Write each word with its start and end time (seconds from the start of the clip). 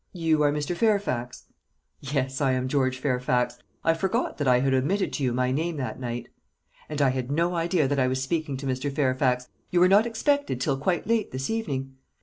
"You 0.13 0.41
are 0.41 0.51
Mr. 0.51 0.75
Fairfax?" 0.75 1.43
"Yes, 1.99 2.41
I 2.41 2.53
am 2.53 2.67
George 2.67 2.97
Fairfax. 2.97 3.59
I 3.83 3.93
forgot 3.93 4.39
that 4.39 4.47
I 4.47 4.61
had 4.61 4.73
omitted 4.73 5.13
to 5.13 5.17
tell 5.19 5.25
you 5.25 5.31
my 5.31 5.51
name 5.51 5.77
that 5.77 5.99
night." 5.99 6.29
"And 6.89 6.99
I 7.03 7.09
had 7.09 7.31
no 7.31 7.53
idea 7.53 7.87
that 7.87 7.99
I 7.99 8.07
was 8.07 8.19
speaking 8.19 8.57
to 8.57 8.65
Mr. 8.65 8.91
Fairfax. 8.91 9.49
You 9.69 9.79
were 9.79 9.87
not 9.87 10.07
expected 10.07 10.59
till 10.59 10.77
quite 10.79 11.05
late 11.05 11.29
this 11.29 11.51
evening." 11.51 11.97